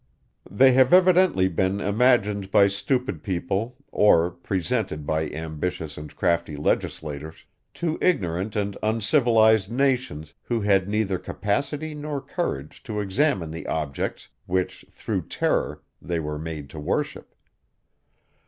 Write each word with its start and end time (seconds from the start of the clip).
They 0.49 0.71
have 0.71 0.93
evidently 0.93 1.47
been 1.47 1.79
imagined 1.79 2.49
by 2.49 2.69
stupid 2.69 3.21
people, 3.21 3.75
or 3.91 4.31
presented, 4.31 5.05
by 5.05 5.29
ambitious 5.29 5.95
and 5.95 6.15
crafty 6.15 6.55
legislators, 6.55 7.45
to 7.75 7.99
ignorant 8.01 8.55
and 8.55 8.75
uncivilized 8.81 9.69
nations, 9.71 10.33
who 10.41 10.61
had 10.61 10.89
neither 10.89 11.19
capacity 11.19 11.93
nor 11.93 12.19
courage 12.19 12.81
to 12.85 12.99
examine 12.99 13.51
the 13.51 13.67
objects, 13.67 14.27
which 14.47 14.83
through 14.89 15.27
terror 15.27 15.83
they 16.01 16.19
were 16.19 16.39
made 16.39 16.67
to 16.71 16.79
worship. 16.79 17.35